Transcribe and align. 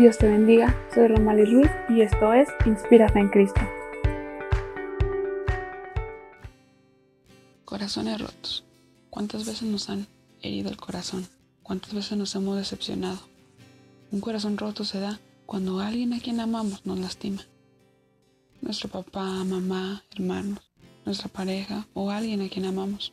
Dios 0.00 0.16
te 0.16 0.26
bendiga, 0.26 0.74
soy 0.94 1.08
Romali 1.08 1.44
Ruiz 1.44 1.70
y 1.90 2.00
esto 2.00 2.32
es 2.32 2.48
Inspira 2.64 3.06
Fe 3.10 3.18
en 3.18 3.28
Cristo. 3.28 3.60
Corazones 7.66 8.18
rotos. 8.18 8.64
¿Cuántas 9.10 9.44
veces 9.44 9.64
nos 9.64 9.90
han 9.90 10.06
herido 10.40 10.70
el 10.70 10.78
corazón? 10.78 11.28
¿Cuántas 11.62 11.92
veces 11.92 12.16
nos 12.16 12.34
hemos 12.34 12.56
decepcionado? 12.56 13.18
Un 14.10 14.22
corazón 14.22 14.56
roto 14.56 14.86
se 14.86 15.00
da 15.00 15.20
cuando 15.44 15.80
alguien 15.80 16.14
a 16.14 16.18
quien 16.18 16.40
amamos 16.40 16.86
nos 16.86 16.98
lastima. 16.98 17.42
Nuestro 18.62 18.88
papá, 18.88 19.44
mamá, 19.44 20.02
hermanos, 20.16 20.60
nuestra 21.04 21.28
pareja 21.28 21.86
o 21.92 22.10
alguien 22.10 22.40
a 22.40 22.48
quien 22.48 22.64
amamos. 22.64 23.12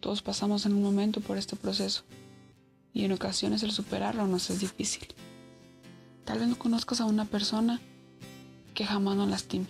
Todos 0.00 0.22
pasamos 0.22 0.66
en 0.66 0.74
un 0.74 0.82
momento 0.82 1.20
por 1.20 1.38
este 1.38 1.54
proceso 1.54 2.02
y 2.92 3.04
en 3.04 3.12
ocasiones 3.12 3.62
el 3.62 3.70
superarlo 3.70 4.26
nos 4.26 4.50
es 4.50 4.58
difícil. 4.58 5.06
Tal 6.24 6.38
vez 6.38 6.48
no 6.48 6.58
conozcas 6.58 7.00
a 7.00 7.04
una 7.04 7.26
persona 7.26 7.80
que 8.72 8.86
jamás 8.86 9.16
nos 9.16 9.28
lastime, 9.28 9.66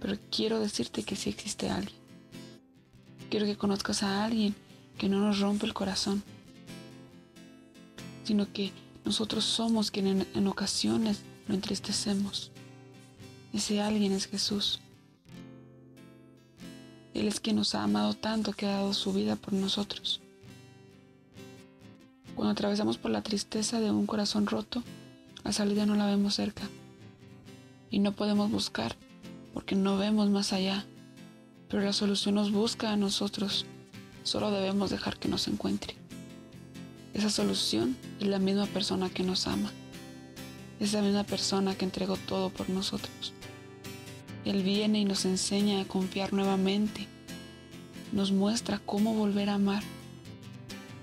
pero 0.00 0.16
quiero 0.30 0.60
decirte 0.60 1.02
que 1.02 1.16
sí 1.16 1.30
existe 1.30 1.70
alguien. 1.70 1.96
Quiero 3.30 3.46
que 3.46 3.56
conozcas 3.56 4.02
a 4.02 4.24
alguien 4.24 4.54
que 4.98 5.08
no 5.08 5.20
nos 5.20 5.40
rompe 5.40 5.66
el 5.66 5.74
corazón, 5.74 6.22
sino 8.24 8.52
que 8.52 8.72
nosotros 9.04 9.44
somos 9.44 9.90
quienes 9.90 10.26
en, 10.34 10.46
ocasiones 10.46 11.20
lo 11.48 11.54
entristecemos. 11.54 12.50
Ese 13.52 13.80
alguien 13.80 14.12
es 14.12 14.26
Jesús. 14.26 14.80
Él 17.14 17.28
es 17.28 17.40
quien 17.40 17.56
nos 17.56 17.74
ha 17.74 17.82
amado 17.82 18.14
tanto 18.14 18.52
que 18.52 18.66
ha 18.66 18.72
dado 18.72 18.92
su 18.92 19.12
vida 19.12 19.36
por 19.36 19.54
nosotros. 19.54 20.20
Cuando 22.34 22.52
atravesamos 22.52 22.98
por 22.98 23.10
la 23.10 23.22
tristeza 23.22 23.80
de 23.80 23.90
un 23.90 24.06
corazón 24.06 24.46
roto, 24.46 24.82
la 25.46 25.52
salida 25.52 25.86
no 25.86 25.94
la 25.94 26.06
vemos 26.06 26.34
cerca. 26.34 26.68
Y 27.88 28.00
no 28.00 28.16
podemos 28.16 28.50
buscar 28.50 28.96
porque 29.54 29.76
no 29.76 29.96
vemos 29.96 30.28
más 30.28 30.52
allá. 30.52 30.84
Pero 31.68 31.84
la 31.84 31.92
solución 31.92 32.34
nos 32.34 32.50
busca 32.50 32.90
a 32.90 32.96
nosotros. 32.96 33.64
Solo 34.24 34.50
debemos 34.50 34.90
dejar 34.90 35.20
que 35.20 35.28
nos 35.28 35.46
encuentre. 35.46 35.94
Esa 37.14 37.30
solución 37.30 37.96
es 38.18 38.26
la 38.26 38.40
misma 38.40 38.66
persona 38.66 39.08
que 39.08 39.22
nos 39.22 39.46
ama. 39.46 39.70
Es 40.80 40.92
la 40.94 41.00
misma 41.00 41.22
persona 41.22 41.76
que 41.76 41.84
entregó 41.84 42.16
todo 42.16 42.50
por 42.50 42.68
nosotros. 42.68 43.32
Él 44.44 44.64
viene 44.64 44.98
y 44.98 45.04
nos 45.04 45.26
enseña 45.26 45.80
a 45.80 45.84
confiar 45.84 46.32
nuevamente. 46.32 47.06
Nos 48.10 48.32
muestra 48.32 48.80
cómo 48.84 49.14
volver 49.14 49.48
a 49.50 49.54
amar. 49.54 49.84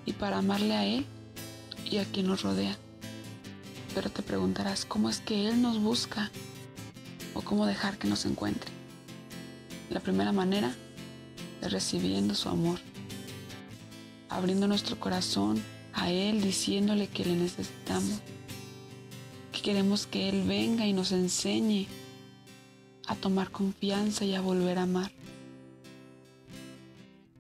Y 0.06 0.12
para 0.12 0.40
amarle 0.40 0.74
a 0.74 0.86
Él 0.86 1.06
y 1.90 2.00
a 2.00 2.04
quien 2.04 2.28
nos 2.28 2.42
rodea. 2.42 2.78
Pero 3.94 4.10
te 4.10 4.24
preguntarás, 4.24 4.86
¿cómo 4.86 5.10
es 5.10 5.20
que 5.20 5.48
Él 5.48 5.62
nos 5.62 5.80
busca? 5.80 6.32
¿O 7.36 7.42
cómo 7.42 7.66
dejar 7.66 7.98
que 7.98 8.08
nos 8.08 8.26
encuentre? 8.26 8.72
La 9.90 10.00
primera 10.00 10.32
manera 10.32 10.74
es 11.62 11.72
recibiendo 11.72 12.34
su 12.34 12.50
amor, 12.50 12.80
abriendo 14.30 14.68
nuestro 14.68 15.00
corazón 15.00 15.62
a 15.94 16.10
Él, 16.10 16.42
diciéndole 16.42 17.08
que 17.08 17.26
le 17.26 17.36
necesitamos, 17.36 18.20
que 19.52 19.62
queremos 19.62 20.08
que 20.08 20.30
Él 20.30 20.44
venga 20.48 20.88
y 20.88 20.94
nos 20.94 21.12
enseñe 21.12 21.88
a 23.08 23.16
tomar 23.16 23.52
confianza 23.52 24.26
y 24.26 24.34
a 24.34 24.42
volver 24.42 24.80
a 24.80 24.84
amar. 24.84 25.12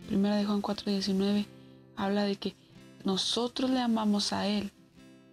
Primera 0.07 0.35
de 0.35 0.45
Juan 0.45 0.61
4:19 0.61 1.47
habla 1.95 2.25
de 2.25 2.35
que 2.35 2.55
nosotros 3.03 3.71
le 3.71 3.79
amamos 3.79 4.33
a 4.33 4.47
Él 4.47 4.71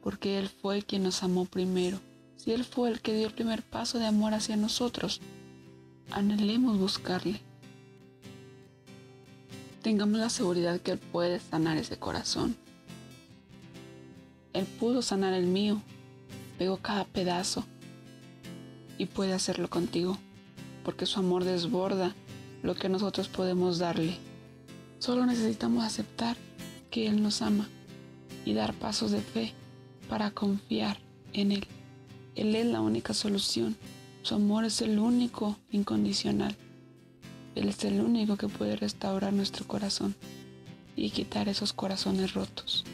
porque 0.02 0.38
Él 0.38 0.48
fue 0.48 0.82
quien 0.82 1.02
nos 1.02 1.22
amó 1.22 1.44
primero. 1.44 1.98
Si 2.36 2.52
Él 2.52 2.64
fue 2.64 2.90
el 2.90 3.00
que 3.00 3.14
dio 3.14 3.26
el 3.26 3.34
primer 3.34 3.62
paso 3.62 3.98
de 3.98 4.06
amor 4.06 4.34
hacia 4.34 4.56
nosotros, 4.56 5.20
anhelemos 6.10 6.78
buscarle. 6.78 7.40
Tengamos 9.82 10.18
la 10.18 10.30
seguridad 10.30 10.80
que 10.80 10.92
Él 10.92 10.98
puede 10.98 11.40
sanar 11.40 11.76
ese 11.76 11.98
corazón. 11.98 12.56
Él 14.52 14.66
pudo 14.66 15.02
sanar 15.02 15.34
el 15.34 15.46
mío, 15.46 15.80
pegó 16.58 16.78
cada 16.78 17.04
pedazo 17.04 17.64
y 18.98 19.06
puede 19.06 19.32
hacerlo 19.32 19.70
contigo, 19.70 20.18
porque 20.84 21.06
su 21.06 21.20
amor 21.20 21.44
desborda 21.44 22.14
lo 22.62 22.74
que 22.74 22.88
nosotros 22.88 23.28
podemos 23.28 23.78
darle. 23.78 24.16
Solo 24.98 25.24
necesitamos 25.24 25.84
aceptar 25.84 26.36
que 26.90 27.06
Él 27.06 27.22
nos 27.22 27.42
ama 27.42 27.68
y 28.44 28.54
dar 28.54 28.74
pasos 28.74 29.10
de 29.12 29.20
fe 29.20 29.54
para 30.10 30.32
confiar 30.32 30.98
en 31.32 31.52
Él. 31.52 31.66
Él 32.34 32.56
es 32.56 32.66
la 32.66 32.80
única 32.80 33.14
solución. 33.14 33.76
Su 34.22 34.34
amor 34.34 34.64
es 34.64 34.82
el 34.82 34.98
único 34.98 35.56
incondicional. 35.70 36.56
Él 37.54 37.68
es 37.68 37.84
el 37.84 38.00
único 38.00 38.36
que 38.36 38.48
puede 38.48 38.74
restaurar 38.74 39.32
nuestro 39.32 39.68
corazón 39.68 40.16
y 40.96 41.10
quitar 41.10 41.48
esos 41.48 41.72
corazones 41.72 42.34
rotos. 42.34 42.84